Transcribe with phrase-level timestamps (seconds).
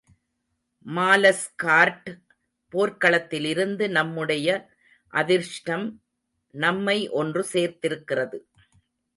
[0.85, 2.09] மாலஸ்கார்ட்
[2.73, 4.47] போர்க்களத்திலிருந்து நம்முடைய
[5.13, 5.87] அதிர்ஷ்டம்
[6.53, 8.39] நம்மை ஒன்று சேர்த்திருக்கிறது.